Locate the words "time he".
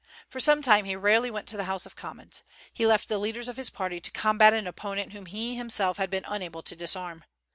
0.63-0.95